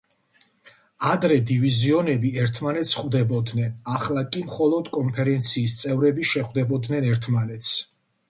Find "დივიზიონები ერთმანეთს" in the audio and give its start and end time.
1.49-2.95